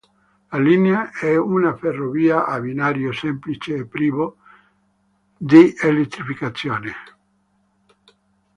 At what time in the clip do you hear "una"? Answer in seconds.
1.37-1.75